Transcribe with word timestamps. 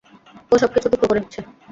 ও 0.51 0.55
সবকিছু 0.57 0.87
টুকরো 0.91 1.07
করে 1.09 1.19
দিচ্ছে। 1.19 1.39